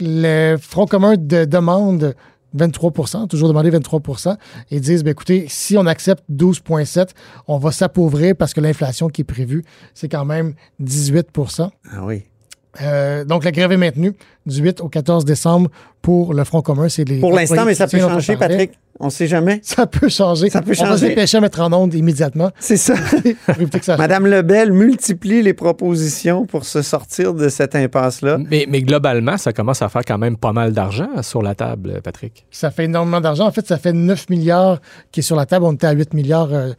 le 0.00 0.56
Front 0.60 0.86
commun 0.86 1.14
de- 1.16 1.44
demande 1.44 2.14
23% 2.56 3.26
toujours 3.28 3.48
demander 3.48 3.70
23% 3.70 4.36
et 4.70 4.80
disent, 4.80 5.04
ben, 5.04 5.10
écoutez, 5.10 5.46
si 5.48 5.76
on 5.76 5.84
accepte 5.86 6.24
12,7 6.32 7.08
on 7.46 7.58
va 7.58 7.72
s'appauvrir 7.72 8.34
parce 8.36 8.54
que 8.54 8.60
l'inflation 8.60 9.08
qui 9.08 9.20
est 9.20 9.24
prévue, 9.24 9.64
c'est 9.94 10.08
quand 10.08 10.24
même 10.24 10.54
18% 10.82 11.68
Ah 11.92 12.04
oui. 12.04 12.22
Euh, 12.82 13.24
donc, 13.24 13.44
la 13.44 13.50
grève 13.50 13.72
est 13.72 13.76
maintenue 13.76 14.12
du 14.46 14.62
8 14.62 14.80
au 14.82 14.88
14 14.88 15.24
décembre 15.24 15.68
pour 16.00 16.32
le 16.32 16.44
Front 16.44 16.62
commun. 16.62 16.88
C'est 16.88 17.04
les 17.04 17.18
Pour 17.18 17.32
l'instant, 17.32 17.64
mais 17.64 17.74
ça 17.74 17.86
peut 17.88 17.98
changer, 17.98 18.36
parlait. 18.36 18.70
On 19.00 19.06
ne 19.06 19.10
sait 19.10 19.26
jamais. 19.26 19.60
Ça 19.62 19.86
peut 19.86 20.08
changer. 20.08 20.50
Ça 20.50 20.60
peut 20.60 20.72
On 20.78 20.82
va 20.82 20.86
se 20.86 21.00
changer. 21.00 21.08
dépêcher 21.10 21.38
à 21.38 21.40
mettre 21.40 21.60
en 21.60 21.72
onde 21.72 21.94
immédiatement. 21.94 22.50
C'est 22.58 22.76
ça. 22.76 22.94
Madame 23.98 24.26
Lebel 24.26 24.72
multiplie 24.72 25.42
les 25.42 25.54
propositions 25.54 26.46
pour 26.46 26.64
se 26.64 26.82
sortir 26.82 27.34
de 27.34 27.48
cette 27.48 27.74
impasse-là. 27.74 28.38
Mais, 28.50 28.66
mais 28.68 28.82
globalement, 28.82 29.36
ça 29.36 29.52
commence 29.52 29.82
à 29.82 29.88
faire 29.88 30.02
quand 30.06 30.18
même 30.18 30.36
pas 30.36 30.52
mal 30.52 30.72
d'argent 30.72 31.08
sur 31.22 31.42
la 31.42 31.54
table, 31.54 32.00
Patrick. 32.02 32.44
Ça 32.50 32.70
fait 32.70 32.84
énormément 32.84 33.20
d'argent. 33.20 33.46
En 33.46 33.52
fait, 33.52 33.66
ça 33.66 33.78
fait 33.78 33.92
9 33.92 34.28
milliards 34.30 34.80
qui 35.12 35.20
est 35.20 35.22
sur 35.22 35.36
la 35.36 35.46
table. 35.46 35.64
On 35.64 35.72
était 35.72 35.86
à 35.86 35.92
8 35.92 36.14
milliards 36.14 36.52
euh, 36.52 36.72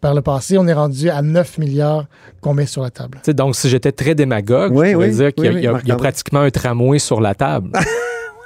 par 0.00 0.14
le 0.14 0.22
passé. 0.22 0.58
On 0.58 0.66
est 0.66 0.72
rendu 0.72 1.10
à 1.10 1.22
9 1.22 1.58
milliards 1.58 2.06
qu'on 2.40 2.54
met 2.54 2.66
sur 2.66 2.82
la 2.82 2.90
table. 2.90 3.18
Tu 3.22 3.30
sais, 3.30 3.34
donc, 3.34 3.54
si 3.56 3.68
j'étais 3.68 3.92
très 3.92 4.14
démagogue, 4.14 4.72
Oui, 4.74 4.88
je 4.88 4.92
pourrais 4.94 5.08
oui, 5.08 5.14
dire 5.14 5.34
qu'il 5.34 5.44
y 5.62 5.66
a, 5.66 5.72
y 5.84 5.88
y 5.88 5.92
pratiquement 5.96 6.40
un 6.40 6.50
tramway 6.50 6.98
sur 6.98 7.20
la 7.20 7.34
table. 7.34 7.70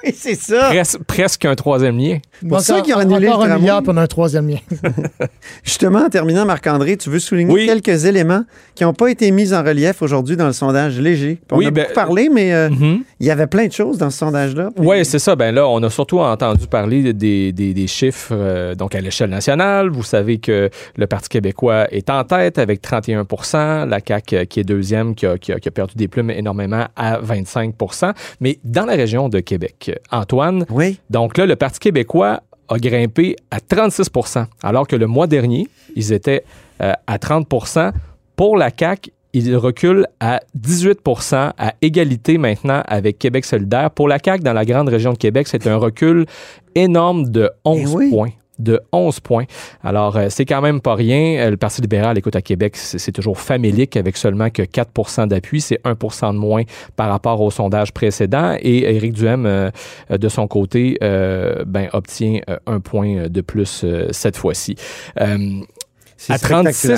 Oui, 0.05 0.13
c'est 0.17 0.35
ça. 0.35 0.73
Pres- 0.73 0.99
presque 1.07 1.45
un 1.45 1.55
troisième 1.55 1.99
lien. 1.99 2.19
Pour 2.49 2.61
ça 2.61 2.81
qu'ils 2.81 2.95
ont 2.95 2.99
annulé 2.99 3.29
Encore 3.29 3.47
le 3.47 3.53
un 3.53 3.59
milliard, 3.59 3.83
a 3.87 4.01
un 4.01 4.07
troisième 4.07 4.49
lien. 4.49 4.59
Justement, 5.65 6.07
en 6.07 6.09
terminant, 6.09 6.45
Marc-André, 6.47 6.97
tu 6.97 7.11
veux 7.11 7.19
souligner 7.19 7.53
Oui. 7.53 7.67
quelques 7.67 8.05
éléments 8.07 8.45
qui 8.75 8.85
n'ont 8.85 8.95
pas 8.95 9.09
été 9.11 9.31
mis 9.31 9.53
en 9.53 9.63
relief 9.63 10.01
aujourd'hui 10.03 10.37
dans 10.37 10.47
le 10.47 10.53
sondage 10.53 10.99
léger. 10.99 11.35
Puis 11.37 11.45
On 11.53 11.57
Oui, 11.59 11.67
a 11.67 11.71
ben, 11.71 11.83
beaucoup 11.83 11.95
parlé, 11.95 12.29
mais 12.33 12.53
euh, 12.55 12.71
Mhm. 12.71 13.03
il 13.21 13.27
y 13.27 13.31
avait 13.31 13.47
plein 13.47 13.67
de 13.67 13.73
choses 13.73 13.99
dans 13.99 14.11
ce 14.11 14.19
sondage-là. 14.19 14.71
Puis- 14.75 14.87
Oui, 14.87 15.05
c'est 15.05 15.19
ça. 15.19 15.37
Ben 15.37 15.55
là, 15.55 15.67
on 15.69 15.83
a 15.83 15.91
surtout 15.91 16.21
entendu 16.21 16.67
parler 16.67 17.13
des, 17.13 17.53
des- 17.53 17.75
des 17.75 17.87
chiffres 17.87 18.33
euh, 18.33 18.75
donc 18.75 18.95
à 18.95 19.01
l'échelle 19.01 19.31
nationale. 19.31 19.91
Vous 19.91 20.03
savez 20.03 20.39
que 20.39 20.71
le 20.97 21.07
Parti 21.07 21.29
québécois 21.29 21.87
est 21.93 22.09
en 22.11 22.25
tête 22.25 22.59
avec 22.59 22.81
31% 22.83 23.87
la 23.89 23.99
CAQ 24.07 24.37
euh, 24.37 24.45
qui 24.45 24.61
est 24.61 24.65
deuxième, 24.65 25.15
qui 25.15 25.27
a, 25.27 25.37
qui 25.37 25.53
a- 25.53 25.61
qui 25.61 25.69
a 25.69 25.73
perdu 25.73 25.95
des 25.97 26.09
plumes 26.09 26.31
énormément 26.31 26.87
à 26.97 27.19
25% 27.21 28.13
Mais 28.41 28.59
dans 28.65 28.87
la 28.87 28.95
région 28.95 29.29
de 29.29 29.41
Québec, 29.41 29.90
Antoine, 30.11 30.65
Oui. 30.71 30.99
donc 31.11 31.37
là, 31.39 31.47
le 31.47 31.57
Parti 31.57 31.79
québécois 31.81 32.43
a 32.69 32.79
grimpé 32.79 33.37
à 33.51 33.59
36% 33.59 34.47
alors 34.63 34.87
que 34.87 34.97
le 34.97 35.07
mois 35.07 35.27
dernier, 35.27 35.69
ils 35.97 36.13
étaient 36.13 36.45
euh, 36.83 36.93
à 37.07 37.17
30% 37.19 37.93
Pour 38.37 38.57
la 38.57 38.71
CAQ, 38.77 39.11
il 39.33 39.55
recule 39.57 40.07
à 40.19 40.41
18% 40.59 41.53
à 41.59 41.75
égalité 41.83 42.39
maintenant 42.39 42.83
avec 42.87 43.19
Québec 43.19 43.45
solidaire. 43.45 43.91
Pour 43.91 44.09
la 44.09 44.19
CAQ, 44.25 44.43
dans 44.43 44.53
la 44.53 44.65
grande 44.65 44.89
région 44.89 45.13
de 45.13 45.19
Québec, 45.19 45.47
c'est 45.49 45.67
un 45.67 45.77
recul 45.77 46.27
énorme 46.75 47.29
de 47.31 47.51
11 47.65 47.81
Eh 47.83 47.87
oui. 47.97 48.11
points. 48.11 48.31
De 48.61 48.81
11 48.93 49.21
points. 49.21 49.45
Alors, 49.83 50.17
euh, 50.17 50.27
c'est 50.31 50.45
quand 50.45 50.61
même 50.61 50.81
pas 50.81 50.95
rien. 50.95 51.47
Euh, 51.47 51.51
le 51.51 51.57
Parti 51.57 51.81
libéral, 51.81 52.17
écoute, 52.19 52.37
à 52.37 52.43
Québec, 52.43 52.77
c'est 52.77 53.13
toujours 53.13 53.39
famélique 53.39 53.97
avec 53.97 54.17
seulement 54.17 54.51
que 54.51 54.63
4% 54.63 55.29
d'appui. 55.29 55.61
C'est 55.61 55.81
1% 55.85 56.33
de 56.33 56.39
moins 56.39 56.63
par 56.97 57.09
rapport 57.09 57.41
au 57.41 57.51
sondage 57.51 57.93
précédent. 57.93 58.57
Et 58.61 58.95
Éric 58.95 59.15
Duhem, 59.15 59.47
euh, 59.47 59.71
de 60.11 60.29
son 60.29 60.47
côté, 60.47 60.99
ben, 61.01 61.89
obtient 61.93 62.41
un 62.67 62.81
point 62.81 63.29
de 63.29 63.41
plus 63.41 63.85
cette 64.11 64.37
fois-ci. 64.37 64.77
À 65.17 66.39
36 66.39 66.91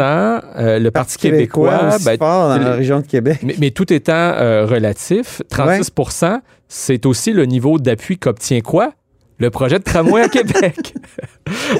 hein? 0.00 0.42
le 0.56 0.88
Parti, 0.90 1.18
québécois, 1.18 1.98
ben, 2.04 2.16
dans 2.16 2.58
la 2.58 2.72
région 2.72 3.00
de 3.00 3.06
Québec. 3.06 3.40
Mais, 3.58 3.70
tout 3.70 3.92
étant 3.92 4.32
relatif, 4.66 5.42
36% 5.50 6.40
c'est 6.68 7.06
aussi 7.06 7.32
le 7.32 7.46
niveau 7.46 7.78
d'appui 7.78 8.18
qu'obtient 8.18 8.60
quoi? 8.60 8.92
Le 9.38 9.50
projet 9.50 9.78
de 9.78 9.84
tramway 9.84 10.22
à 10.22 10.28
Québec. 10.28 10.94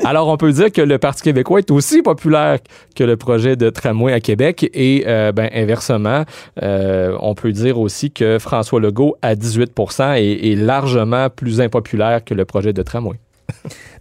Alors, 0.05 0.29
on 0.29 0.37
peut 0.37 0.53
dire 0.53 0.73
que 0.73 0.81
le 0.81 0.99
Parti 0.99 1.23
québécois 1.23 1.59
est 1.59 1.71
aussi 1.71 2.03
populaire 2.03 2.59
que 2.95 3.05
le 3.05 3.17
projet 3.17 3.57
de 3.57 3.71
tramway 3.71 4.13
à 4.13 4.21
Québec 4.21 4.69
et, 4.75 5.05
euh, 5.07 5.33
ben, 5.33 5.49
inversement, 5.53 6.25
euh, 6.63 7.17
on 7.21 7.35
peut 7.35 7.53
dire 7.53 7.79
aussi 7.79 8.11
que 8.11 8.39
François 8.39 8.81
Legault, 8.81 9.17
à 9.23 9.35
18% 9.35 10.17
est, 10.17 10.53
est 10.53 10.57
largement 10.57 11.29
plus 11.31 11.61
impopulaire 11.61 12.25
que 12.25 12.35
le 12.35 12.45
projet 12.45 12.73
de 12.73 12.83
tramway. 12.83 13.19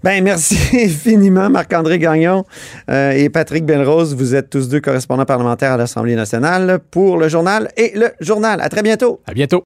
Ben, 0.03 0.23
merci 0.23 0.57
infiniment, 0.73 1.49
Marc-André 1.49 1.99
Gagnon 1.99 2.45
euh, 2.89 3.11
et 3.11 3.29
Patrick 3.29 3.65
Belrose. 3.65 4.15
Vous 4.15 4.35
êtes 4.35 4.49
tous 4.49 4.69
deux 4.69 4.79
correspondants 4.79 5.25
parlementaires 5.25 5.71
à 5.71 5.77
l'Assemblée 5.77 6.15
nationale 6.15 6.79
pour 6.91 7.17
le 7.17 7.29
journal 7.29 7.69
et 7.77 7.93
le 7.95 8.11
journal. 8.19 8.61
À 8.61 8.69
très 8.69 8.83
bientôt. 8.83 9.21
À 9.25 9.33
bientôt. 9.33 9.65